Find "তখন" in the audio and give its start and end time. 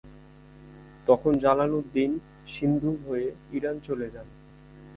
1.07-1.31